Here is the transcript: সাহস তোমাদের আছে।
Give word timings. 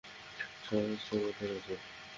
সাহস 0.63 1.01
তোমাদের 1.07 1.49
আছে। 1.57 1.75